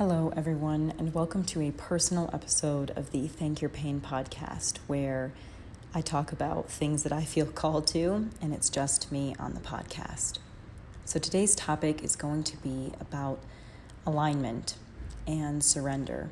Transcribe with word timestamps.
Hello, 0.00 0.32
everyone, 0.34 0.94
and 0.98 1.12
welcome 1.12 1.44
to 1.44 1.60
a 1.60 1.72
personal 1.72 2.30
episode 2.32 2.90
of 2.96 3.10
the 3.10 3.28
Thank 3.28 3.60
Your 3.60 3.68
Pain 3.68 4.00
podcast 4.00 4.78
where 4.86 5.30
I 5.94 6.00
talk 6.00 6.32
about 6.32 6.70
things 6.70 7.02
that 7.02 7.12
I 7.12 7.22
feel 7.22 7.44
called 7.52 7.86
to, 7.88 8.30
and 8.40 8.54
it's 8.54 8.70
just 8.70 9.12
me 9.12 9.36
on 9.38 9.52
the 9.52 9.60
podcast. 9.60 10.38
So, 11.04 11.18
today's 11.18 11.54
topic 11.54 12.02
is 12.02 12.16
going 12.16 12.44
to 12.44 12.56
be 12.62 12.94
about 12.98 13.40
alignment 14.06 14.76
and 15.26 15.62
surrender. 15.62 16.30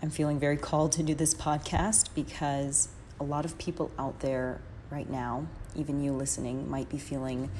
I'm 0.00 0.08
feeling 0.08 0.40
very 0.40 0.56
called 0.56 0.92
to 0.92 1.02
do 1.02 1.14
this 1.14 1.34
podcast 1.34 2.08
because 2.14 2.88
a 3.20 3.24
lot 3.24 3.44
of 3.44 3.58
people 3.58 3.90
out 3.98 4.20
there 4.20 4.62
right 4.88 5.10
now, 5.10 5.44
even 5.76 6.02
you 6.02 6.12
listening, 6.12 6.70
might 6.70 6.88
be 6.88 6.96
feeling 6.96 7.50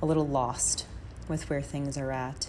a 0.00 0.06
little 0.06 0.26
lost 0.26 0.86
with 1.28 1.50
where 1.50 1.60
things 1.60 1.98
are 1.98 2.12
at, 2.12 2.48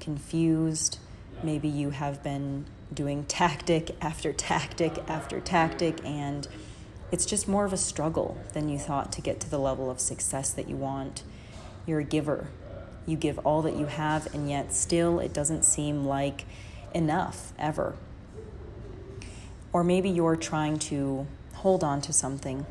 confused 0.00 0.98
Maybe 1.42 1.68
you 1.68 1.90
have 1.90 2.22
been 2.22 2.66
doing 2.92 3.24
tactic 3.24 3.96
after 4.02 4.32
tactic 4.32 4.98
after 5.08 5.40
tactic, 5.40 6.04
and 6.04 6.46
it's 7.10 7.24
just 7.24 7.48
more 7.48 7.64
of 7.64 7.72
a 7.72 7.78
struggle 7.78 8.36
than 8.52 8.68
you 8.68 8.78
thought 8.78 9.10
to 9.12 9.22
get 9.22 9.40
to 9.40 9.50
the 9.50 9.58
level 9.58 9.90
of 9.90 10.00
success 10.00 10.52
that 10.52 10.68
you 10.68 10.76
want. 10.76 11.22
You're 11.86 12.00
a 12.00 12.04
giver. 12.04 12.48
You 13.06 13.16
give 13.16 13.38
all 13.38 13.62
that 13.62 13.74
you 13.74 13.86
have, 13.86 14.32
and 14.34 14.50
yet 14.50 14.74
still 14.74 15.18
it 15.18 15.32
doesn't 15.32 15.64
seem 15.64 16.04
like 16.04 16.44
enough 16.94 17.52
ever. 17.58 17.94
Or 19.72 19.82
maybe 19.82 20.10
you're 20.10 20.36
trying 20.36 20.78
to 20.80 21.26
hold 21.54 21.82
on 21.82 22.00
to 22.02 22.12
something 22.12 22.66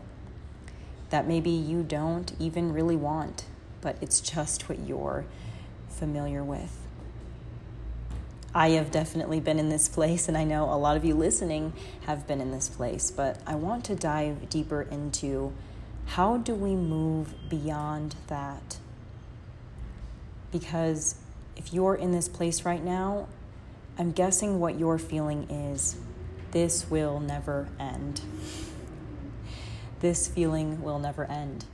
that 1.10 1.28
maybe 1.28 1.50
you 1.50 1.82
don't 1.82 2.34
even 2.40 2.72
really 2.72 2.96
want, 2.96 3.46
but 3.82 3.96
it's 4.00 4.22
just 4.22 4.70
what 4.70 4.80
you're 4.80 5.26
familiar 5.88 6.44
with. 6.44 6.78
I 8.54 8.70
have 8.72 8.90
definitely 8.90 9.40
been 9.40 9.60
in 9.60 9.70
this 9.70 9.88
place, 9.88 10.28
and 10.28 10.36
I 10.36 10.44
know 10.44 10.66
a 10.66 10.76
lot 10.76 10.98
of 10.98 11.06
you 11.06 11.14
listening 11.14 11.74
have 12.08 12.26
been 12.26 12.42
in 12.42 12.52
this 12.52 12.68
place, 12.68 13.12
but 13.12 13.40
I 13.46 13.56
want 13.56 13.86
to 13.86 13.96
dive 13.96 14.50
deeper 14.50 14.82
into 14.82 15.54
how 16.08 16.38
do 16.38 16.56
we 16.56 16.76
move 16.76 17.36
beyond 17.48 18.16
that? 18.28 18.78
Because 20.52 21.16
if 21.56 21.72
you're 21.72 21.94
in 21.94 22.12
this 22.12 22.28
place 22.28 22.66
right 22.66 22.84
now, 22.84 23.28
I'm 24.00 24.12
guessing 24.12 24.60
what 24.60 24.80
you're 24.80 24.98
feeling 24.98 25.44
is 25.52 25.98
this 26.50 26.90
will 26.90 27.20
never 27.20 27.68
end. 27.80 28.22
This 30.00 30.28
feeling 30.28 30.82
will 30.82 30.98
never 30.98 31.26
end. 31.26 31.66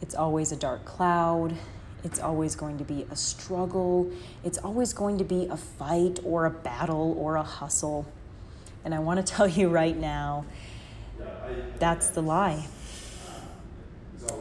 It's 0.00 0.14
always 0.14 0.50
a 0.50 0.56
dark 0.56 0.84
cloud. 0.84 1.56
It's 2.06 2.20
always 2.20 2.54
going 2.54 2.78
to 2.78 2.84
be 2.84 3.04
a 3.10 3.16
struggle. 3.16 4.08
It's 4.44 4.58
always 4.58 4.92
going 4.92 5.18
to 5.18 5.24
be 5.24 5.46
a 5.46 5.56
fight 5.56 6.20
or 6.22 6.46
a 6.46 6.50
battle 6.50 7.16
or 7.18 7.34
a 7.34 7.42
hustle. 7.42 8.06
And 8.84 8.94
I 8.94 9.00
want 9.00 9.26
to 9.26 9.32
tell 9.34 9.48
you 9.48 9.68
right 9.68 9.96
now 9.96 10.44
that's 11.80 12.10
the 12.10 12.22
lie. 12.22 12.68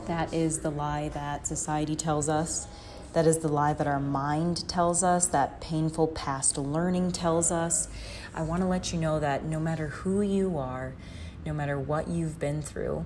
That 0.06 0.32
is 0.32 0.60
the 0.60 0.70
lie 0.70 1.10
that 1.10 1.48
society 1.48 1.96
tells 1.96 2.30
us. 2.30 2.68
That 3.14 3.26
is 3.26 3.40
the 3.40 3.48
lie 3.48 3.74
that 3.74 3.88
our 3.88 4.00
mind 4.00 4.70
tells 4.70 5.04
us, 5.04 5.26
that 5.28 5.60
painful 5.60 6.10
past 6.10 6.60
learning 6.60 7.14
tells 7.14 7.52
us. 7.52 7.88
I 8.36 8.44
want 8.44 8.62
to 8.62 8.68
let 8.68 8.94
you 8.94 9.00
know 9.00 9.20
that 9.20 9.44
no 9.44 9.60
matter 9.60 9.88
who 9.88 10.22
you 10.22 10.60
are, 10.60 10.94
no 11.44 11.54
matter 11.54 11.80
what 11.80 12.10
you've 12.10 12.38
been 12.38 12.62
through, 12.62 13.06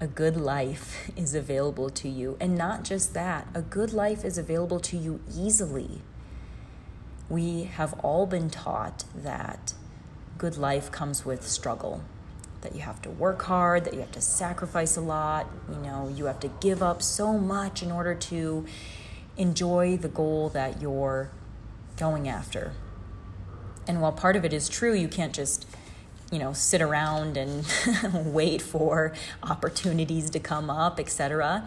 a 0.00 0.06
good 0.06 0.36
life 0.36 1.10
is 1.16 1.34
available 1.34 1.90
to 1.90 2.08
you. 2.08 2.36
And 2.40 2.56
not 2.56 2.84
just 2.84 3.14
that, 3.14 3.46
a 3.54 3.62
good 3.62 3.92
life 3.92 4.24
is 4.24 4.38
available 4.38 4.80
to 4.80 4.96
you 4.96 5.20
easily. 5.34 6.02
We 7.28 7.64
have 7.64 7.94
all 8.00 8.26
been 8.26 8.50
taught 8.50 9.04
that 9.14 9.74
good 10.38 10.56
life 10.56 10.92
comes 10.92 11.24
with 11.24 11.46
struggle, 11.46 12.02
that 12.60 12.74
you 12.74 12.82
have 12.82 13.02
to 13.02 13.10
work 13.10 13.42
hard, 13.42 13.84
that 13.84 13.94
you 13.94 14.00
have 14.00 14.12
to 14.12 14.20
sacrifice 14.20 14.96
a 14.96 15.00
lot, 15.00 15.48
you 15.68 15.76
know, 15.76 16.12
you 16.14 16.26
have 16.26 16.40
to 16.40 16.48
give 16.60 16.82
up 16.82 17.02
so 17.02 17.38
much 17.38 17.82
in 17.82 17.90
order 17.90 18.14
to 18.14 18.66
enjoy 19.36 19.96
the 19.96 20.08
goal 20.08 20.48
that 20.50 20.80
you're 20.80 21.30
going 21.96 22.28
after. 22.28 22.72
And 23.88 24.00
while 24.00 24.12
part 24.12 24.36
of 24.36 24.44
it 24.44 24.52
is 24.52 24.68
true, 24.68 24.94
you 24.94 25.08
can't 25.08 25.34
just 25.34 25.66
you 26.32 26.38
know 26.38 26.52
sit 26.52 26.82
around 26.82 27.36
and 27.36 27.64
wait 28.32 28.60
for 28.60 29.12
opportunities 29.42 30.30
to 30.30 30.40
come 30.40 30.68
up 30.68 30.98
etc 30.98 31.66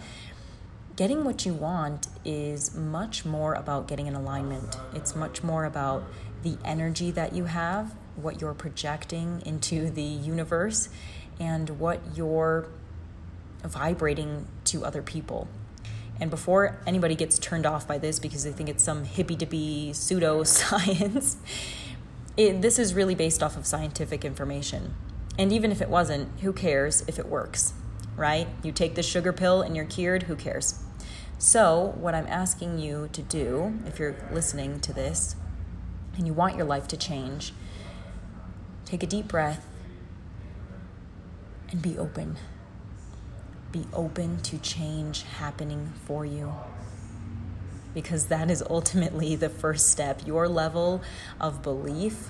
getting 0.99 1.23
what 1.23 1.45
you 1.45 1.53
want 1.53 2.07
is 2.25 2.75
much 2.75 3.23
more 3.23 3.53
about 3.53 3.87
getting 3.87 4.09
an 4.09 4.15
alignment. 4.15 4.75
It's 4.93 5.15
much 5.15 5.41
more 5.41 5.63
about 5.63 6.03
the 6.43 6.57
energy 6.65 7.09
that 7.11 7.31
you 7.31 7.45
have 7.45 7.95
what 8.21 8.41
you're 8.41 8.53
projecting 8.53 9.41
into 9.45 9.89
the 9.89 10.03
universe 10.03 10.89
and 11.39 11.69
what 11.79 12.01
you're 12.15 12.67
vibrating 13.63 14.45
to 14.65 14.85
other 14.85 15.01
people. 15.01 15.47
And 16.19 16.29
before 16.29 16.77
anybody 16.85 17.15
gets 17.15 17.39
turned 17.39 17.65
off 17.65 17.87
by 17.87 17.97
this 17.97 18.19
because 18.19 18.43
they 18.43 18.51
think 18.51 18.67
it's 18.67 18.83
some 18.83 19.05
hippy 19.05 19.35
dippy 19.35 19.93
pseudo 19.93 20.43
science 20.43 21.37
it, 22.39 22.61
this 22.61 22.79
is 22.79 22.93
really 22.93 23.15
based 23.15 23.43
off 23.43 23.57
of 23.57 23.65
scientific 23.65 24.23
information. 24.23 24.95
And 25.37 25.51
even 25.51 25.73
if 25.73 25.81
it 25.81 25.89
wasn't, 25.89 26.39
who 26.39 26.53
cares 26.53 27.03
if 27.05 27.19
it 27.19 27.27
works, 27.27 27.73
right? 28.15 28.47
You 28.63 28.71
take 28.71 28.95
the 28.95 29.03
sugar 29.03 29.33
pill 29.33 29.61
and 29.61 29.75
you're 29.75 29.85
cured, 29.85 30.23
who 30.23 30.37
cares? 30.37 30.81
So, 31.37 31.93
what 31.97 32.15
I'm 32.15 32.27
asking 32.27 32.79
you 32.79 33.09
to 33.11 33.21
do, 33.21 33.79
if 33.85 33.99
you're 33.99 34.15
listening 34.31 34.79
to 34.81 34.93
this 34.93 35.35
and 36.15 36.25
you 36.25 36.31
want 36.31 36.55
your 36.55 36.65
life 36.65 36.87
to 36.89 36.97
change, 36.97 37.53
take 38.85 39.03
a 39.03 39.07
deep 39.07 39.27
breath 39.27 39.65
and 41.71 41.81
be 41.81 41.97
open. 41.97 42.37
Be 43.73 43.85
open 43.91 44.39
to 44.43 44.57
change 44.59 45.23
happening 45.23 45.91
for 46.05 46.25
you 46.25 46.53
because 47.93 48.27
that 48.27 48.51
is 48.51 48.63
ultimately 48.69 49.35
the 49.35 49.49
first 49.49 49.89
step. 49.89 50.25
Your 50.25 50.47
level 50.47 51.01
of 51.39 51.61
belief, 51.61 52.29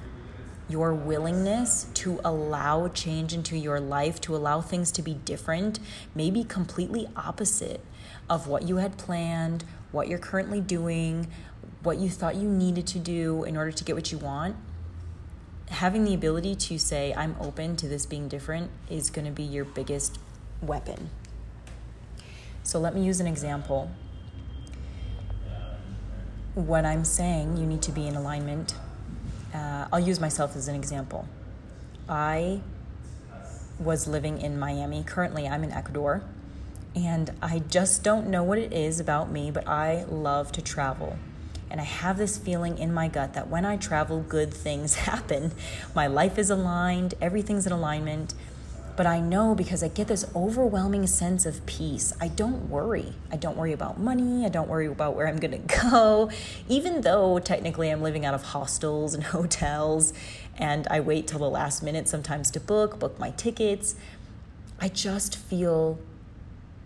your 0.69 0.93
willingness 0.93 1.87
to 1.95 2.19
allow 2.23 2.87
change 2.89 3.33
into 3.33 3.57
your 3.57 3.79
life, 3.79 4.21
to 4.21 4.35
allow 4.35 4.61
things 4.61 4.91
to 4.93 5.01
be 5.01 5.15
different, 5.15 5.79
maybe 6.13 6.43
completely 6.43 7.07
opposite 7.15 7.83
of 8.29 8.47
what 8.47 8.63
you 8.63 8.77
had 8.77 8.97
planned, 8.97 9.63
what 9.91 10.07
you're 10.07 10.19
currently 10.19 10.61
doing, 10.61 11.27
what 11.81 11.97
you 11.97 12.09
thought 12.09 12.35
you 12.35 12.47
needed 12.47 12.85
to 12.85 12.99
do 12.99 13.43
in 13.43 13.57
order 13.57 13.71
to 13.71 13.83
get 13.83 13.95
what 13.95 14.11
you 14.11 14.17
want. 14.17 14.55
Having 15.69 16.05
the 16.05 16.13
ability 16.13 16.55
to 16.55 16.77
say, 16.77 17.13
I'm 17.15 17.35
open 17.39 17.75
to 17.77 17.87
this 17.87 18.05
being 18.05 18.27
different, 18.27 18.71
is 18.89 19.09
going 19.09 19.25
to 19.25 19.31
be 19.31 19.43
your 19.43 19.65
biggest 19.65 20.19
weapon. 20.61 21.09
So, 22.63 22.79
let 22.79 22.93
me 22.93 23.03
use 23.03 23.19
an 23.19 23.27
example 23.27 23.91
what 26.55 26.85
I'm 26.85 27.05
saying, 27.05 27.57
you 27.57 27.65
need 27.65 27.81
to 27.83 27.91
be 27.91 28.07
in 28.07 28.15
alignment. 28.15 28.75
Uh, 29.53 29.87
I'll 29.91 29.99
use 29.99 30.19
myself 30.19 30.55
as 30.55 30.67
an 30.67 30.75
example. 30.75 31.27
I 32.07 32.61
was 33.79 34.07
living 34.07 34.41
in 34.41 34.59
Miami. 34.59 35.03
Currently, 35.03 35.47
I'm 35.47 35.63
in 35.63 35.71
Ecuador. 35.71 36.23
And 36.95 37.31
I 37.41 37.59
just 37.59 38.03
don't 38.03 38.27
know 38.27 38.43
what 38.43 38.57
it 38.57 38.73
is 38.73 38.99
about 38.99 39.31
me, 39.31 39.51
but 39.51 39.67
I 39.67 40.05
love 40.09 40.51
to 40.53 40.61
travel. 40.61 41.17
And 41.71 41.79
I 41.79 41.83
have 41.83 42.17
this 42.17 42.37
feeling 42.37 42.79
in 42.79 42.93
my 42.93 43.07
gut 43.07 43.33
that 43.35 43.47
when 43.47 43.63
I 43.63 43.77
travel, 43.77 44.21
good 44.21 44.53
things 44.53 44.95
happen. 45.07 45.51
My 45.95 46.07
life 46.07 46.37
is 46.37 46.49
aligned, 46.49 47.13
everything's 47.21 47.67
in 47.67 47.71
alignment. 47.71 48.33
But 48.99 49.07
I 49.07 49.21
know 49.21 49.55
because 49.55 49.81
I 49.81 49.87
get 49.87 50.09
this 50.09 50.25
overwhelming 50.35 51.07
sense 51.07 51.45
of 51.45 51.65
peace. 51.65 52.11
I 52.19 52.27
don't 52.27 52.69
worry. 52.69 53.13
I 53.31 53.37
don't 53.37 53.55
worry 53.55 53.71
about 53.71 53.97
money. 53.97 54.45
I 54.45 54.49
don't 54.49 54.67
worry 54.67 54.87
about 54.87 55.15
where 55.15 55.25
I'm 55.25 55.37
going 55.37 55.51
to 55.67 55.81
go. 55.89 56.29
Even 56.67 56.99
though 56.99 57.39
technically 57.39 57.91
I'm 57.91 58.01
living 58.01 58.25
out 58.25 58.33
of 58.33 58.43
hostels 58.43 59.13
and 59.13 59.23
hotels 59.37 60.11
and 60.57 60.85
I 60.91 60.99
wait 60.99 61.27
till 61.27 61.39
the 61.39 61.49
last 61.49 61.81
minute 61.81 62.09
sometimes 62.09 62.51
to 62.51 62.59
book, 62.59 62.99
book 62.99 63.17
my 63.17 63.31
tickets, 63.31 63.95
I 64.81 64.89
just 64.89 65.37
feel 65.37 65.97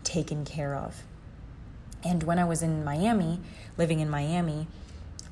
taken 0.04 0.46
care 0.46 0.76
of. 0.76 1.02
And 2.04 2.22
when 2.22 2.38
I 2.38 2.44
was 2.44 2.62
in 2.62 2.84
Miami, 2.84 3.40
living 3.76 4.02
in 4.02 4.08
Miami, 4.08 4.68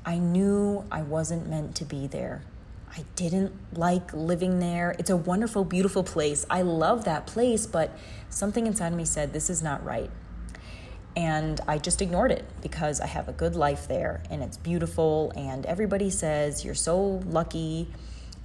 I 0.04 0.18
knew 0.18 0.84
I 0.90 1.02
wasn't 1.02 1.48
meant 1.48 1.76
to 1.76 1.84
be 1.84 2.08
there. 2.08 2.42
I 2.94 3.04
didn't 3.16 3.52
like 3.78 4.12
living 4.12 4.58
there. 4.58 4.94
It's 4.98 5.08
a 5.08 5.16
wonderful, 5.16 5.64
beautiful 5.64 6.02
place. 6.02 6.44
I 6.50 6.60
love 6.60 7.04
that 7.04 7.26
place, 7.26 7.66
but 7.66 7.96
something 8.28 8.66
inside 8.66 8.92
me 8.92 9.06
said, 9.06 9.32
this 9.32 9.48
is 9.48 9.62
not 9.62 9.82
right. 9.82 10.10
And 11.16 11.60
I 11.66 11.78
just 11.78 12.02
ignored 12.02 12.32
it 12.32 12.44
because 12.60 13.00
I 13.00 13.06
have 13.06 13.28
a 13.28 13.32
good 13.32 13.56
life 13.56 13.88
there 13.88 14.22
and 14.30 14.42
it's 14.42 14.58
beautiful. 14.58 15.32
And 15.36 15.64
everybody 15.64 16.10
says, 16.10 16.66
you're 16.66 16.74
so 16.74 17.22
lucky. 17.26 17.88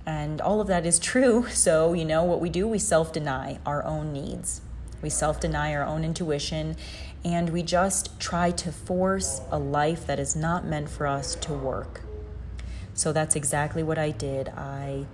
And 0.06 0.40
all 0.40 0.62
of 0.62 0.68
that 0.68 0.86
is 0.86 0.98
true. 1.12 1.48
So, 1.50 1.92
you 1.94 2.06
know, 2.06 2.24
what 2.24 2.40
we 2.40 2.50
do, 2.50 2.68
we 2.68 2.80
self 2.80 3.12
deny 3.12 3.60
our 3.66 3.84
own 3.84 4.14
needs, 4.14 4.62
we 5.02 5.10
self 5.10 5.42
deny 5.42 5.76
our 5.76 5.84
own 5.84 6.06
intuition, 6.06 6.78
and 7.26 7.50
we 7.50 7.64
just 7.64 8.18
try 8.18 8.52
to 8.52 8.72
force 8.72 9.42
a 9.52 9.60
life 9.60 10.08
that 10.08 10.20
is 10.20 10.38
not 10.38 10.66
meant 10.66 10.90
for 10.90 11.06
us 11.06 11.36
to 11.36 11.54
work. 11.54 12.07
So 12.98 13.14
that's 13.14 13.36
exactly 13.36 13.84
what 13.84 14.00
I 14.00 14.10
did. 14.10 14.50
I 14.50 15.06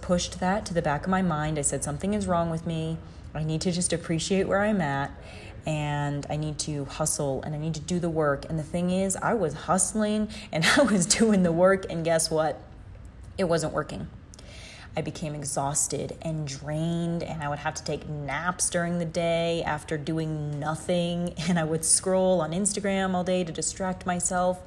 pushed 0.00 0.38
that 0.38 0.64
to 0.66 0.74
the 0.74 0.80
back 0.80 1.04
of 1.04 1.10
my 1.10 1.22
mind. 1.22 1.58
I 1.58 1.62
said, 1.62 1.82
Something 1.82 2.14
is 2.14 2.28
wrong 2.28 2.50
with 2.50 2.66
me. 2.66 2.98
I 3.34 3.42
need 3.42 3.60
to 3.62 3.72
just 3.72 3.92
appreciate 3.92 4.46
where 4.46 4.62
I'm 4.62 4.80
at 4.80 5.10
and 5.66 6.24
I 6.30 6.36
need 6.36 6.58
to 6.60 6.84
hustle 6.84 7.42
and 7.42 7.52
I 7.54 7.58
need 7.58 7.74
to 7.74 7.80
do 7.80 7.98
the 7.98 8.08
work. 8.08 8.46
And 8.48 8.60
the 8.60 8.64
thing 8.64 8.90
is, 8.90 9.16
I 9.16 9.34
was 9.34 9.54
hustling 9.54 10.28
and 10.52 10.64
I 10.64 10.82
was 10.82 11.04
doing 11.04 11.42
the 11.42 11.52
work, 11.52 11.84
and 11.90 12.04
guess 12.04 12.30
what? 12.30 12.60
It 13.36 13.44
wasn't 13.44 13.72
working. 13.72 14.06
I 14.96 15.00
became 15.00 15.34
exhausted 15.34 16.16
and 16.22 16.46
drained, 16.46 17.24
and 17.24 17.42
I 17.42 17.48
would 17.48 17.60
have 17.60 17.74
to 17.74 17.82
take 17.84 18.08
naps 18.08 18.70
during 18.70 18.98
the 18.98 19.04
day 19.04 19.64
after 19.64 19.98
doing 19.98 20.60
nothing. 20.60 21.34
And 21.48 21.58
I 21.58 21.64
would 21.64 21.84
scroll 21.84 22.40
on 22.40 22.52
Instagram 22.52 23.14
all 23.14 23.24
day 23.24 23.42
to 23.42 23.50
distract 23.50 24.06
myself. 24.06 24.60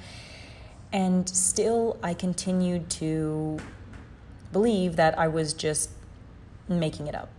And 0.95 1.27
still, 1.27 1.97
I 2.01 2.13
continued 2.13 2.89
to 2.91 3.59
believe 4.53 4.95
that 4.95 5.19
I 5.19 5.27
was 5.27 5.51
just 5.51 5.89
making 6.69 7.07
it 7.07 7.15
up. 7.15 7.29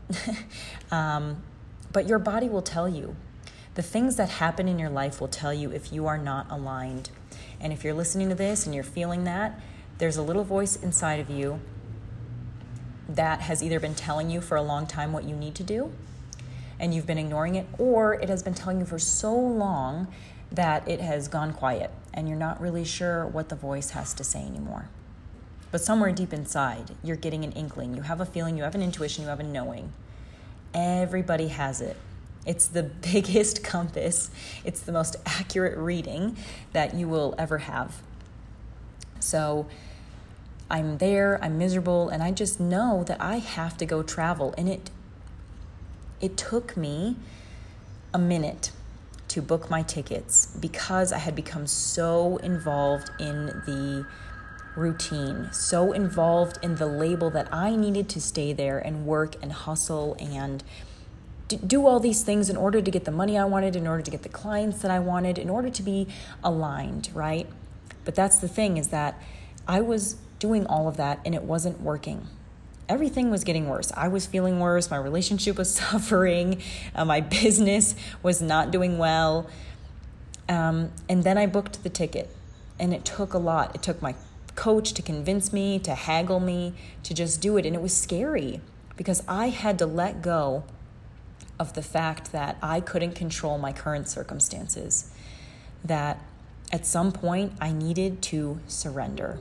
um, 0.92 1.42
but 1.90 2.06
your 2.06 2.18
body 2.18 2.50
will 2.50 2.60
tell 2.60 2.86
you. 2.86 3.16
The 3.74 3.82
things 3.82 4.16
that 4.16 4.28
happen 4.28 4.68
in 4.68 4.78
your 4.78 4.90
life 4.90 5.22
will 5.22 5.28
tell 5.28 5.54
you 5.54 5.70
if 5.70 5.90
you 5.90 6.06
are 6.06 6.18
not 6.18 6.46
aligned. 6.50 7.08
And 7.58 7.72
if 7.72 7.82
you're 7.82 7.94
listening 7.94 8.28
to 8.28 8.34
this 8.34 8.66
and 8.66 8.74
you're 8.74 8.84
feeling 8.84 9.24
that, 9.24 9.58
there's 9.96 10.18
a 10.18 10.22
little 10.22 10.44
voice 10.44 10.76
inside 10.76 11.18
of 11.18 11.30
you 11.30 11.58
that 13.08 13.40
has 13.40 13.62
either 13.62 13.80
been 13.80 13.94
telling 13.94 14.28
you 14.28 14.42
for 14.42 14.58
a 14.58 14.62
long 14.62 14.86
time 14.86 15.14
what 15.14 15.24
you 15.24 15.34
need 15.34 15.54
to 15.54 15.62
do 15.62 15.92
and 16.78 16.92
you've 16.92 17.06
been 17.06 17.16
ignoring 17.16 17.54
it, 17.54 17.66
or 17.78 18.12
it 18.20 18.28
has 18.28 18.42
been 18.42 18.52
telling 18.52 18.80
you 18.80 18.84
for 18.84 18.98
so 18.98 19.34
long 19.34 20.08
that 20.52 20.86
it 20.86 21.00
has 21.00 21.26
gone 21.26 21.54
quiet 21.54 21.90
and 22.16 22.28
you're 22.28 22.38
not 22.38 22.60
really 22.60 22.84
sure 22.84 23.26
what 23.26 23.50
the 23.50 23.54
voice 23.54 23.90
has 23.90 24.14
to 24.14 24.24
say 24.24 24.42
anymore. 24.42 24.88
But 25.70 25.82
somewhere 25.82 26.10
deep 26.10 26.32
inside, 26.32 26.96
you're 27.04 27.16
getting 27.16 27.44
an 27.44 27.52
inkling. 27.52 27.94
You 27.94 28.02
have 28.02 28.20
a 28.20 28.26
feeling, 28.26 28.56
you 28.56 28.62
have 28.62 28.74
an 28.74 28.82
intuition, 28.82 29.22
you 29.22 29.28
have 29.28 29.40
a 29.40 29.44
knowing. 29.44 29.92
Everybody 30.72 31.48
has 31.48 31.80
it. 31.80 31.96
It's 32.46 32.66
the 32.66 32.82
biggest 33.12 33.62
compass, 33.62 34.30
it's 34.64 34.80
the 34.80 34.92
most 34.92 35.16
accurate 35.26 35.76
reading 35.76 36.36
that 36.72 36.94
you 36.94 37.06
will 37.06 37.34
ever 37.36 37.58
have. 37.58 38.00
So, 39.20 39.66
I'm 40.68 40.98
there, 40.98 41.38
I'm 41.42 41.58
miserable, 41.58 42.08
and 42.08 42.22
I 42.22 42.32
just 42.32 42.58
know 42.58 43.04
that 43.04 43.20
I 43.20 43.38
have 43.38 43.76
to 43.76 43.86
go 43.86 44.02
travel. 44.02 44.54
And 44.58 44.68
it 44.68 44.90
it 46.20 46.36
took 46.36 46.76
me 46.76 47.16
a 48.12 48.18
minute 48.18 48.72
to 49.36 49.42
book 49.42 49.68
my 49.68 49.82
tickets 49.82 50.46
because 50.58 51.12
I 51.12 51.18
had 51.18 51.36
become 51.36 51.66
so 51.66 52.38
involved 52.38 53.10
in 53.20 53.48
the 53.66 54.06
routine, 54.74 55.52
so 55.52 55.92
involved 55.92 56.58
in 56.62 56.76
the 56.76 56.86
label 56.86 57.28
that 57.30 57.46
I 57.52 57.76
needed 57.76 58.08
to 58.10 58.20
stay 58.22 58.54
there 58.54 58.78
and 58.78 59.04
work 59.04 59.36
and 59.42 59.52
hustle 59.52 60.16
and 60.18 60.64
do 61.48 61.86
all 61.86 62.00
these 62.00 62.24
things 62.24 62.48
in 62.48 62.56
order 62.56 62.80
to 62.80 62.90
get 62.90 63.04
the 63.04 63.10
money 63.10 63.36
I 63.36 63.44
wanted, 63.44 63.76
in 63.76 63.86
order 63.86 64.02
to 64.02 64.10
get 64.10 64.22
the 64.22 64.30
clients 64.30 64.80
that 64.80 64.90
I 64.90 65.00
wanted, 65.00 65.36
in 65.36 65.50
order 65.50 65.68
to 65.68 65.82
be 65.82 66.08
aligned, 66.42 67.10
right? 67.12 67.46
But 68.06 68.14
that's 68.14 68.38
the 68.38 68.48
thing 68.48 68.78
is 68.78 68.88
that 68.88 69.20
I 69.68 69.82
was 69.82 70.16
doing 70.38 70.66
all 70.66 70.88
of 70.88 70.96
that 70.96 71.20
and 71.26 71.34
it 71.34 71.42
wasn't 71.42 71.82
working. 71.82 72.26
Everything 72.88 73.30
was 73.30 73.44
getting 73.44 73.68
worse. 73.68 73.92
I 73.96 74.08
was 74.08 74.26
feeling 74.26 74.60
worse. 74.60 74.90
My 74.90 74.96
relationship 74.96 75.58
was 75.58 75.74
suffering. 75.74 76.62
Uh, 76.94 77.04
my 77.04 77.20
business 77.20 77.94
was 78.22 78.40
not 78.40 78.70
doing 78.70 78.98
well. 78.98 79.48
Um, 80.48 80.92
and 81.08 81.24
then 81.24 81.36
I 81.36 81.46
booked 81.46 81.82
the 81.82 81.90
ticket, 81.90 82.34
and 82.78 82.94
it 82.94 83.04
took 83.04 83.34
a 83.34 83.38
lot. 83.38 83.74
It 83.74 83.82
took 83.82 84.00
my 84.00 84.14
coach 84.54 84.92
to 84.94 85.02
convince 85.02 85.52
me, 85.52 85.78
to 85.80 85.94
haggle 85.94 86.40
me, 86.40 86.74
to 87.02 87.14
just 87.14 87.40
do 87.40 87.56
it. 87.56 87.66
And 87.66 87.74
it 87.74 87.82
was 87.82 87.96
scary 87.96 88.60
because 88.96 89.22
I 89.28 89.48
had 89.48 89.78
to 89.80 89.86
let 89.86 90.22
go 90.22 90.64
of 91.58 91.74
the 91.74 91.82
fact 91.82 92.32
that 92.32 92.56
I 92.62 92.80
couldn't 92.80 93.12
control 93.12 93.58
my 93.58 93.72
current 93.72 94.08
circumstances, 94.08 95.10
that 95.84 96.20
at 96.72 96.84
some 96.84 97.12
point 97.12 97.52
I 97.60 97.72
needed 97.72 98.22
to 98.22 98.60
surrender. 98.66 99.38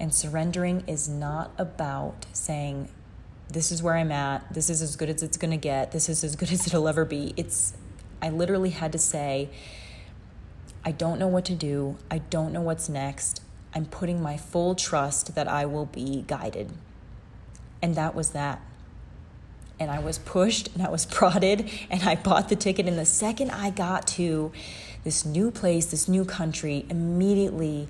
And 0.00 0.14
surrendering 0.14 0.84
is 0.86 1.08
not 1.08 1.50
about 1.58 2.26
saying, 2.32 2.88
this 3.48 3.72
is 3.72 3.82
where 3.82 3.94
I'm 3.94 4.12
at, 4.12 4.52
this 4.52 4.70
is 4.70 4.82
as 4.82 4.96
good 4.96 5.08
as 5.08 5.22
it's 5.22 5.36
gonna 5.36 5.56
get, 5.56 5.92
this 5.92 6.08
is 6.08 6.22
as 6.22 6.36
good 6.36 6.52
as 6.52 6.66
it'll 6.66 6.86
ever 6.86 7.04
be. 7.04 7.34
It's, 7.36 7.72
I 8.22 8.28
literally 8.28 8.70
had 8.70 8.92
to 8.92 8.98
say, 8.98 9.48
I 10.84 10.92
don't 10.92 11.18
know 11.18 11.28
what 11.28 11.44
to 11.46 11.54
do, 11.54 11.96
I 12.10 12.18
don't 12.18 12.52
know 12.52 12.60
what's 12.60 12.88
next. 12.88 13.42
I'm 13.74 13.84
putting 13.86 14.22
my 14.22 14.36
full 14.36 14.74
trust 14.74 15.34
that 15.34 15.48
I 15.48 15.66
will 15.66 15.86
be 15.86 16.24
guided. 16.26 16.72
And 17.82 17.94
that 17.94 18.14
was 18.14 18.30
that. 18.30 18.60
And 19.78 19.90
I 19.90 19.98
was 20.00 20.18
pushed 20.18 20.74
and 20.74 20.82
I 20.82 20.88
was 20.88 21.06
prodded 21.18 21.70
and 21.90 22.02
I 22.02 22.16
bought 22.16 22.48
the 22.48 22.56
ticket. 22.56 22.86
And 22.86 22.98
the 22.98 23.04
second 23.04 23.50
I 23.50 23.70
got 23.70 24.06
to 24.08 24.52
this 25.04 25.24
new 25.24 25.50
place, 25.50 25.86
this 25.86 26.08
new 26.08 26.24
country, 26.24 26.86
immediately 26.88 27.88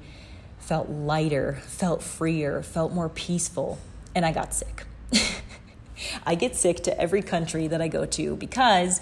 felt 0.59 0.89
lighter, 0.89 1.61
felt 1.63 2.03
freer, 2.03 2.63
felt 2.63 2.93
more 2.93 3.09
peaceful, 3.09 3.79
and 4.15 4.25
I 4.25 4.33
got 4.33 4.55
sick. 4.55 4.85
I 6.27 6.35
get 6.35 6.57
sick 6.57 6.83
to 6.85 7.01
every 7.01 7.23
country 7.23 7.67
that 7.67 7.81
I 7.81 7.89
go 7.89 8.05
to 8.07 8.37
because 8.37 9.01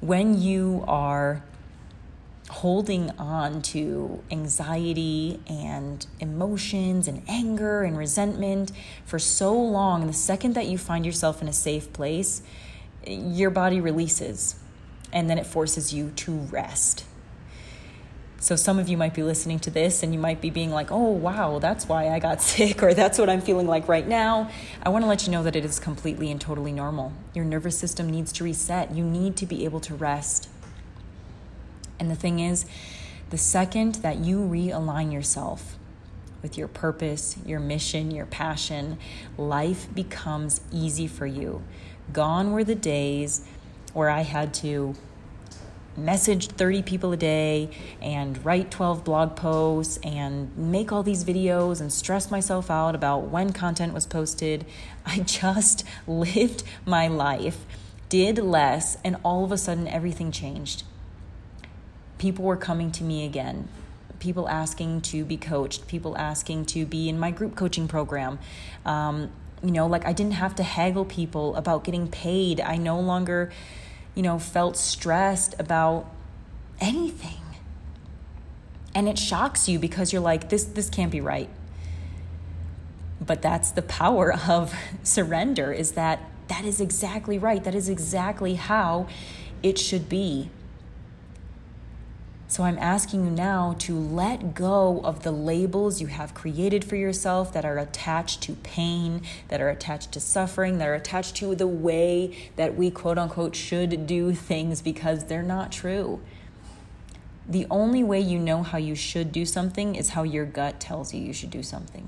when 0.00 0.40
you 0.40 0.84
are 0.88 1.42
holding 2.50 3.10
on 3.18 3.62
to 3.62 4.22
anxiety 4.30 5.40
and 5.46 6.06
emotions 6.20 7.08
and 7.08 7.22
anger 7.26 7.82
and 7.82 7.96
resentment 7.96 8.72
for 9.06 9.18
so 9.18 9.54
long, 9.58 10.06
the 10.06 10.12
second 10.12 10.54
that 10.54 10.66
you 10.66 10.76
find 10.76 11.06
yourself 11.06 11.40
in 11.40 11.48
a 11.48 11.52
safe 11.52 11.92
place, 11.92 12.42
your 13.06 13.50
body 13.50 13.80
releases 13.80 14.56
and 15.12 15.30
then 15.30 15.38
it 15.38 15.46
forces 15.46 15.94
you 15.94 16.10
to 16.16 16.32
rest. 16.32 17.04
So 18.42 18.56
some 18.56 18.80
of 18.80 18.88
you 18.88 18.96
might 18.96 19.14
be 19.14 19.22
listening 19.22 19.60
to 19.60 19.70
this 19.70 20.02
and 20.02 20.12
you 20.12 20.18
might 20.18 20.40
be 20.40 20.50
being 20.50 20.72
like, 20.72 20.90
oh, 20.90 21.10
wow, 21.10 21.60
that's 21.60 21.88
why 21.88 22.08
I 22.08 22.18
got 22.18 22.42
sick, 22.42 22.82
or 22.82 22.92
that's 22.92 23.16
what 23.16 23.30
I'm 23.30 23.40
feeling 23.40 23.68
like 23.68 23.86
right 23.86 24.06
now. 24.06 24.50
I 24.82 24.88
want 24.88 25.04
to 25.04 25.08
let 25.08 25.24
you 25.24 25.30
know 25.30 25.44
that 25.44 25.54
it 25.54 25.64
is 25.64 25.78
completely 25.78 26.28
and 26.28 26.40
totally 26.40 26.72
normal. 26.72 27.12
Your 27.34 27.44
nervous 27.44 27.78
system 27.78 28.10
needs 28.10 28.32
to 28.32 28.44
reset. 28.44 28.90
You 28.90 29.04
need 29.04 29.36
to 29.36 29.46
be 29.46 29.64
able 29.64 29.78
to 29.82 29.94
rest. 29.94 30.48
And 32.00 32.10
the 32.10 32.16
thing 32.16 32.40
is, 32.40 32.66
the 33.30 33.38
second 33.38 33.96
that 33.96 34.18
you 34.18 34.40
realign 34.40 35.12
yourself 35.12 35.78
with 36.42 36.58
your 36.58 36.66
purpose, 36.66 37.36
your 37.46 37.60
mission, 37.60 38.10
your 38.10 38.26
passion, 38.26 38.98
life 39.38 39.86
becomes 39.94 40.62
easy 40.72 41.06
for 41.06 41.26
you. 41.26 41.62
Gone 42.12 42.50
were 42.50 42.64
the 42.64 42.74
days 42.74 43.46
where 43.92 44.10
I 44.10 44.22
had 44.22 44.52
to 44.54 44.96
message 45.96 46.48
30 46.48 46.82
people 46.82 47.12
a 47.12 47.16
day 47.16 47.70
and 48.00 48.44
write 48.44 48.70
12 48.70 49.04
blog 49.04 49.36
posts 49.36 49.98
and 50.02 50.56
make 50.56 50.92
all 50.92 51.02
these 51.02 51.24
videos 51.24 51.80
and 51.80 51.92
stress 51.92 52.30
myself 52.30 52.70
out 52.70 52.94
about 52.94 53.28
when 53.28 53.52
content 53.52 53.92
was 53.92 54.06
posted. 54.06 54.64
I 55.06 55.20
just 55.20 55.84
lived 56.06 56.62
my 56.86 57.08
life, 57.08 57.64
did 58.08 58.38
less, 58.38 58.96
and 59.04 59.16
all 59.24 59.44
of 59.44 59.52
a 59.52 59.58
sudden 59.58 59.86
everything 59.88 60.30
changed. 60.32 60.84
People 62.18 62.44
were 62.44 62.56
coming 62.56 62.90
to 62.92 63.04
me 63.04 63.24
again. 63.24 63.68
People 64.20 64.48
asking 64.48 65.00
to 65.02 65.24
be 65.24 65.36
coached, 65.36 65.88
people 65.88 66.16
asking 66.16 66.66
to 66.66 66.86
be 66.86 67.08
in 67.08 67.18
my 67.18 67.32
group 67.32 67.56
coaching 67.56 67.88
program. 67.88 68.38
Um, 68.86 69.30
you 69.64 69.72
know, 69.72 69.86
like 69.86 70.04
I 70.04 70.12
didn't 70.12 70.34
have 70.34 70.54
to 70.56 70.62
haggle 70.62 71.04
people 71.04 71.56
about 71.56 71.84
getting 71.84 72.08
paid. 72.08 72.60
I 72.60 72.76
no 72.76 73.00
longer 73.00 73.50
you 74.14 74.22
know, 74.22 74.38
felt 74.38 74.76
stressed 74.76 75.54
about 75.58 76.10
anything. 76.80 77.40
And 78.94 79.08
it 79.08 79.18
shocks 79.18 79.68
you 79.68 79.78
because 79.78 80.12
you're 80.12 80.22
like, 80.22 80.50
this, 80.50 80.64
this 80.64 80.90
can't 80.90 81.10
be 81.10 81.20
right. 81.20 81.48
But 83.20 83.40
that's 83.40 83.70
the 83.70 83.82
power 83.82 84.34
of 84.48 84.74
surrender 85.02 85.72
is 85.72 85.92
that 85.92 86.20
that 86.48 86.64
is 86.64 86.80
exactly 86.80 87.38
right. 87.38 87.62
That 87.64 87.74
is 87.74 87.88
exactly 87.88 88.54
how 88.54 89.06
it 89.62 89.78
should 89.78 90.08
be. 90.08 90.50
So 92.52 92.64
I'm 92.64 92.76
asking 92.76 93.24
you 93.24 93.30
now 93.30 93.76
to 93.78 93.98
let 93.98 94.54
go 94.54 95.00
of 95.04 95.22
the 95.22 95.32
labels 95.32 96.02
you 96.02 96.08
have 96.08 96.34
created 96.34 96.84
for 96.84 96.96
yourself 96.96 97.50
that 97.54 97.64
are 97.64 97.78
attached 97.78 98.42
to 98.42 98.52
pain, 98.56 99.22
that 99.48 99.62
are 99.62 99.70
attached 99.70 100.12
to 100.12 100.20
suffering, 100.20 100.76
that 100.76 100.86
are 100.86 100.92
attached 100.92 101.34
to 101.36 101.54
the 101.54 101.66
way 101.66 102.50
that 102.56 102.76
we 102.76 102.90
quote 102.90 103.16
unquote 103.16 103.56
should 103.56 104.06
do 104.06 104.34
things 104.34 104.82
because 104.82 105.24
they're 105.24 105.42
not 105.42 105.72
true. 105.72 106.20
The 107.48 107.66
only 107.70 108.04
way 108.04 108.20
you 108.20 108.38
know 108.38 108.62
how 108.62 108.76
you 108.76 108.96
should 108.96 109.32
do 109.32 109.46
something 109.46 109.94
is 109.94 110.10
how 110.10 110.22
your 110.22 110.44
gut 110.44 110.78
tells 110.78 111.14
you 111.14 111.22
you 111.22 111.32
should 111.32 111.50
do 111.50 111.62
something. 111.62 112.06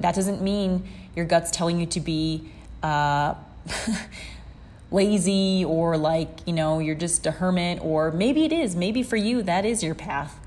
That 0.00 0.16
doesn't 0.16 0.42
mean 0.42 0.82
your 1.14 1.26
gut's 1.26 1.52
telling 1.52 1.78
you 1.78 1.86
to 1.86 2.00
be 2.00 2.50
uh, 2.82 3.34
lazy 4.90 5.64
or 5.64 5.96
like, 5.96 6.46
you 6.46 6.52
know, 6.52 6.78
you're 6.78 6.94
just 6.94 7.26
a 7.26 7.30
hermit, 7.30 7.80
or 7.82 8.10
maybe 8.10 8.44
it 8.44 8.52
is. 8.52 8.74
Maybe 8.74 9.02
for 9.02 9.16
you, 9.16 9.42
that 9.42 9.64
is 9.64 9.82
your 9.82 9.94
path. 9.94 10.40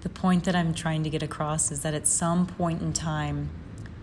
The 0.00 0.08
point 0.08 0.44
that 0.44 0.54
I'm 0.54 0.74
trying 0.74 1.02
to 1.04 1.10
get 1.10 1.22
across 1.22 1.70
is 1.70 1.82
that 1.82 1.94
at 1.94 2.06
some 2.06 2.46
point 2.46 2.82
in 2.82 2.92
time, 2.92 3.50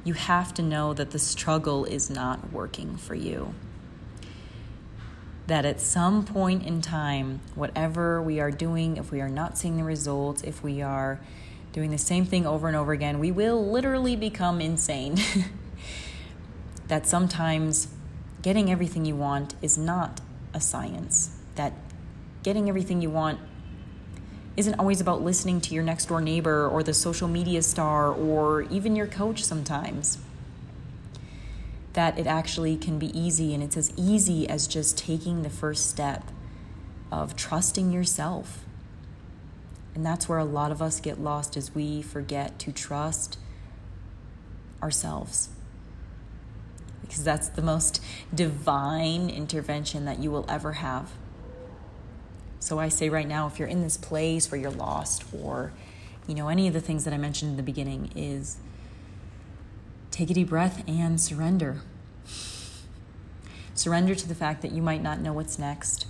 you 0.03 0.13
have 0.13 0.53
to 0.55 0.61
know 0.61 0.93
that 0.93 1.11
the 1.11 1.19
struggle 1.19 1.85
is 1.85 2.09
not 2.09 2.51
working 2.51 2.95
for 2.95 3.15
you. 3.15 3.53
That 5.47 5.65
at 5.65 5.79
some 5.79 6.25
point 6.25 6.63
in 6.63 6.81
time, 6.81 7.41
whatever 7.53 8.21
we 8.21 8.39
are 8.39 8.51
doing, 8.51 8.97
if 8.97 9.11
we 9.11 9.21
are 9.21 9.29
not 9.29 9.57
seeing 9.57 9.77
the 9.77 9.83
results, 9.83 10.41
if 10.43 10.63
we 10.63 10.81
are 10.81 11.19
doing 11.75 11.91
the 11.91 11.97
same 11.97 12.25
thing 12.25 12.47
over 12.47 12.69
and 12.69 12.77
over 12.77 12.93
again, 12.93 13.19
we 13.19 13.33
will 13.33 13.69
literally 13.69 14.15
become 14.15 14.61
insane. 14.61 15.17
that 16.87 17.05
sometimes 17.05 17.89
getting 18.41 18.71
everything 18.71 19.03
you 19.03 19.13
want 19.13 19.55
is 19.61 19.77
not 19.77 20.21
a 20.53 20.61
science, 20.61 21.37
that 21.55 21.73
getting 22.43 22.69
everything 22.69 23.01
you 23.01 23.09
want 23.09 23.37
isn't 24.55 24.75
always 24.75 25.01
about 25.01 25.21
listening 25.21 25.59
to 25.59 25.73
your 25.73 25.83
next 25.83 26.05
door 26.05 26.21
neighbor 26.21 26.65
or 26.65 26.81
the 26.81 26.93
social 26.93 27.27
media 27.27 27.61
star 27.61 28.09
or 28.09 28.61
even 28.61 28.95
your 28.95 29.07
coach 29.07 29.43
sometimes. 29.43 30.17
That 31.91 32.17
it 32.17 32.25
actually 32.25 32.77
can 32.77 32.99
be 32.99 33.07
easy, 33.17 33.53
and 33.53 33.61
it's 33.61 33.75
as 33.75 33.91
easy 33.97 34.47
as 34.47 34.65
just 34.65 34.97
taking 34.97 35.43
the 35.43 35.49
first 35.49 35.89
step 35.89 36.31
of 37.11 37.35
trusting 37.35 37.91
yourself. 37.91 38.63
And 39.95 40.05
that's 40.05 40.27
where 40.27 40.37
a 40.37 40.45
lot 40.45 40.71
of 40.71 40.81
us 40.81 40.99
get 40.99 41.19
lost 41.19 41.55
as 41.55 41.73
we 41.73 42.01
forget 42.01 42.59
to 42.59 42.73
trust 42.73 43.39
ourselves. 44.83 45.49
Because 47.01 47.23
that's 47.23 47.47
the 47.47 47.61
most 47.61 48.03
divine 48.33 49.29
intervention 49.29 50.03
that 50.05 50.19
you 50.19 50.29
will 50.29 50.45
ever 50.49 50.73
have. 50.73 51.11
So 52.59 52.77
I 52.77 52.89
say 52.89 53.09
right 53.09 53.27
now, 53.27 53.47
if 53.47 53.57
you're 53.57 53.69
in 53.69 53.81
this 53.81 53.95
place 53.95 54.51
where 54.51 54.59
you're 54.59 54.71
lost, 54.71 55.23
or 55.31 55.71
you 56.27 56.35
know 56.35 56.49
any 56.49 56.67
of 56.67 56.73
the 56.73 56.81
things 56.81 57.05
that 57.05 57.13
I 57.13 57.17
mentioned 57.17 57.51
in 57.51 57.57
the 57.57 57.63
beginning, 57.63 58.11
is 58.15 58.57
take 60.11 60.29
a 60.29 60.33
deep 60.33 60.49
breath 60.49 60.83
and 60.87 61.21
surrender. 61.21 61.81
Surrender 63.75 64.15
to 64.15 64.27
the 64.27 64.35
fact 64.35 64.61
that 64.61 64.71
you 64.71 64.81
might 64.81 65.03
not 65.03 65.21
know 65.21 65.31
what's 65.31 65.59
next. 65.59 66.07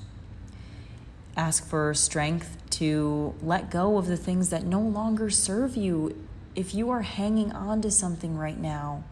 Ask 1.36 1.68
for 1.68 1.94
strength 1.94 2.58
to 2.78 3.34
let 3.42 3.72
go 3.72 3.98
of 3.98 4.08
the 4.08 4.18
things 4.18 4.50
that 4.50 4.64
no 4.64 4.82
longer 4.82 5.30
serve 5.30 5.78
you. 5.78 6.28
If 6.56 6.76
you 6.76 6.90
are 6.90 7.02
hanging 7.02 7.52
on 7.52 7.82
to 7.82 7.92
something 7.92 8.38
right 8.38 8.60
now 8.60 9.04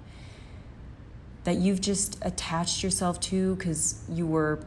that 1.43 1.55
you've 1.55 1.81
just 1.81 2.17
attached 2.21 2.83
yourself 2.83 3.19
to 3.19 3.55
because 3.55 4.01
you 4.09 4.25
were 4.25 4.59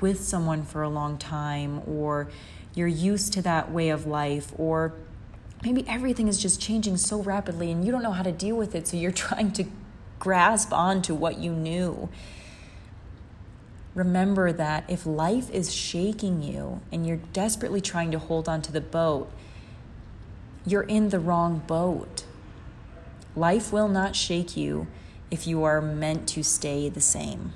with 0.00 0.22
someone 0.22 0.64
for 0.64 0.82
a 0.82 0.88
long 0.88 1.18
time 1.18 1.82
or 1.86 2.28
you're 2.74 2.88
used 2.88 3.32
to 3.34 3.42
that 3.42 3.70
way 3.70 3.90
of 3.90 4.06
life 4.06 4.52
or 4.56 4.92
maybe 5.62 5.86
everything 5.88 6.26
is 6.26 6.38
just 6.40 6.60
changing 6.60 6.96
so 6.96 7.22
rapidly 7.22 7.70
and 7.70 7.84
you 7.84 7.92
don't 7.92 8.02
know 8.02 8.12
how 8.12 8.22
to 8.22 8.32
deal 8.32 8.56
with 8.56 8.74
it 8.74 8.88
so 8.88 8.96
you're 8.96 9.12
trying 9.28 9.52
to 9.52 9.64
grasp 10.18 10.72
onto 10.72 11.14
what 11.14 11.38
you 11.38 11.52
knew 11.52 12.08
remember 13.94 14.52
that 14.52 14.84
if 14.88 15.04
life 15.06 15.50
is 15.50 15.72
shaking 15.72 16.42
you 16.42 16.80
and 16.90 17.06
you're 17.06 17.20
desperately 17.32 17.80
trying 17.80 18.10
to 18.10 18.18
hold 18.18 18.48
on 18.48 18.62
to 18.62 18.72
the 18.72 18.80
boat 18.80 19.30
you're 20.64 20.82
in 20.82 21.08
the 21.08 21.18
wrong 21.18 21.62
boat. 21.66 22.24
Life 23.34 23.72
will 23.72 23.88
not 23.88 24.14
shake 24.14 24.56
you 24.56 24.86
if 25.30 25.46
you 25.46 25.64
are 25.64 25.80
meant 25.80 26.28
to 26.28 26.42
stay 26.42 26.88
the 26.88 27.00
same. 27.00 27.52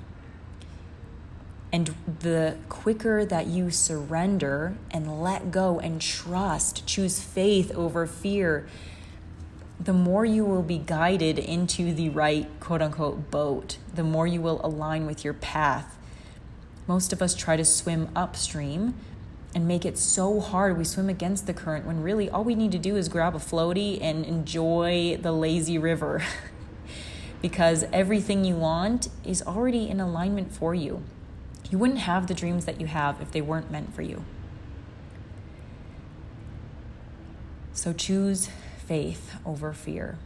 And 1.71 1.93
the 2.19 2.57
quicker 2.69 3.25
that 3.25 3.47
you 3.47 3.71
surrender 3.71 4.75
and 4.89 5.21
let 5.21 5.51
go 5.51 5.79
and 5.79 6.01
trust, 6.01 6.85
choose 6.87 7.21
faith 7.21 7.71
over 7.75 8.07
fear, 8.07 8.67
the 9.79 9.93
more 9.93 10.25
you 10.25 10.43
will 10.43 10.63
be 10.63 10.79
guided 10.79 11.37
into 11.37 11.93
the 11.93 12.09
right 12.09 12.47
quote 12.59 12.81
unquote 12.81 13.29
boat, 13.29 13.77
the 13.93 14.03
more 14.03 14.25
you 14.25 14.41
will 14.41 14.65
align 14.65 15.05
with 15.05 15.23
your 15.23 15.35
path. 15.35 15.96
Most 16.87 17.11
of 17.11 17.21
us 17.21 17.35
try 17.35 17.57
to 17.57 17.65
swim 17.65 18.09
upstream 18.15 18.95
and 19.53 19.67
make 19.67 19.85
it 19.85 19.97
so 19.97 20.39
hard. 20.39 20.77
We 20.77 20.85
swim 20.85 21.09
against 21.09 21.45
the 21.45 21.53
current 21.53 21.85
when 21.85 22.01
really 22.01 22.29
all 22.29 22.43
we 22.43 22.55
need 22.55 22.71
to 22.71 22.77
do 22.77 22.95
is 22.95 23.09
grab 23.09 23.35
a 23.35 23.39
floaty 23.39 24.01
and 24.01 24.25
enjoy 24.25 25.17
the 25.21 25.31
lazy 25.31 25.77
river 25.77 26.23
because 27.41 27.83
everything 27.91 28.45
you 28.45 28.55
want 28.55 29.09
is 29.25 29.41
already 29.41 29.89
in 29.89 29.99
alignment 29.99 30.51
for 30.51 30.73
you. 30.73 31.03
You 31.69 31.77
wouldn't 31.77 31.99
have 31.99 32.27
the 32.27 32.33
dreams 32.33 32.65
that 32.65 32.79
you 32.79 32.87
have 32.87 33.21
if 33.21 33.31
they 33.31 33.41
weren't 33.41 33.69
meant 33.69 33.93
for 33.93 34.01
you. 34.01 34.23
So 37.73 37.93
choose 37.93 38.49
faith 38.85 39.35
over 39.45 39.73
fear. 39.73 40.17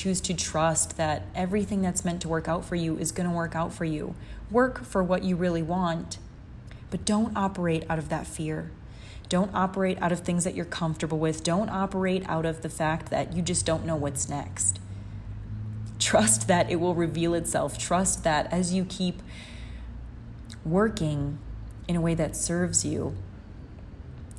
Choose 0.00 0.22
to 0.22 0.32
trust 0.32 0.96
that 0.96 1.24
everything 1.34 1.82
that's 1.82 2.06
meant 2.06 2.22
to 2.22 2.28
work 2.28 2.48
out 2.48 2.64
for 2.64 2.74
you 2.74 2.96
is 2.96 3.12
going 3.12 3.28
to 3.28 3.36
work 3.36 3.54
out 3.54 3.70
for 3.70 3.84
you. 3.84 4.14
Work 4.50 4.82
for 4.82 5.04
what 5.04 5.24
you 5.24 5.36
really 5.36 5.60
want, 5.60 6.16
but 6.90 7.04
don't 7.04 7.36
operate 7.36 7.84
out 7.86 7.98
of 7.98 8.08
that 8.08 8.26
fear. 8.26 8.70
Don't 9.28 9.54
operate 9.54 10.00
out 10.00 10.10
of 10.10 10.20
things 10.20 10.44
that 10.44 10.54
you're 10.54 10.64
comfortable 10.64 11.18
with. 11.18 11.44
Don't 11.44 11.68
operate 11.68 12.24
out 12.30 12.46
of 12.46 12.62
the 12.62 12.70
fact 12.70 13.10
that 13.10 13.34
you 13.34 13.42
just 13.42 13.66
don't 13.66 13.84
know 13.84 13.94
what's 13.94 14.26
next. 14.26 14.80
Trust 15.98 16.48
that 16.48 16.70
it 16.70 16.76
will 16.76 16.94
reveal 16.94 17.34
itself. 17.34 17.76
Trust 17.76 18.24
that 18.24 18.50
as 18.50 18.72
you 18.72 18.86
keep 18.86 19.20
working 20.64 21.38
in 21.86 21.94
a 21.94 22.00
way 22.00 22.14
that 22.14 22.34
serves 22.34 22.86
you, 22.86 23.14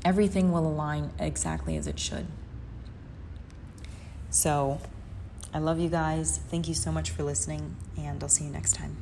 everything 0.03 0.51
will 0.51 0.65
align 0.65 1.11
exactly 1.19 1.77
as 1.77 1.85
it 1.85 1.99
should. 1.99 2.25
So, 4.31 4.79
I 5.53 5.59
love 5.59 5.79
you 5.79 5.89
guys. 5.89 6.39
Thank 6.49 6.67
you 6.67 6.73
so 6.73 6.91
much 6.91 7.11
for 7.11 7.23
listening, 7.23 7.75
and 7.97 8.23
I'll 8.23 8.29
see 8.29 8.45
you 8.45 8.51
next 8.51 8.73
time. 8.73 8.95